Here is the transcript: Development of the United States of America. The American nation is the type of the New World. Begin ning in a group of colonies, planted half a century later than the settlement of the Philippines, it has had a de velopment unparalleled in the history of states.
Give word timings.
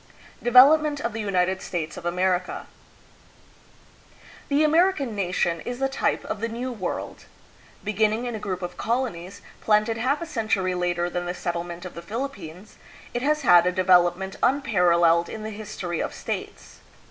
Development 0.41 0.99
of 0.99 1.13
the 1.13 1.21
United 1.21 1.61
States 1.61 1.95
of 1.95 2.07
America. 2.07 2.65
The 4.47 4.63
American 4.63 5.13
nation 5.15 5.61
is 5.63 5.77
the 5.77 5.87
type 5.87 6.25
of 6.25 6.39
the 6.41 6.47
New 6.47 6.71
World. 6.71 7.25
Begin 7.83 8.09
ning 8.09 8.25
in 8.25 8.33
a 8.33 8.39
group 8.39 8.63
of 8.63 8.77
colonies, 8.77 9.43
planted 9.63 9.97
half 9.99 10.19
a 10.19 10.25
century 10.25 10.73
later 10.73 11.07
than 11.07 11.27
the 11.27 11.35
settlement 11.35 11.85
of 11.85 11.93
the 11.93 12.01
Philippines, 12.01 12.77
it 13.13 13.21
has 13.21 13.43
had 13.43 13.67
a 13.67 13.71
de 13.71 13.83
velopment 13.83 14.37
unparalleled 14.41 15.29
in 15.29 15.43
the 15.43 15.51
history 15.51 15.99
of 15.99 16.15
states. 16.15 16.79